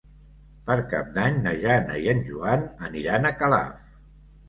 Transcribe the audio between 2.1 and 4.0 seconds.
en Joan aniran a Calaf.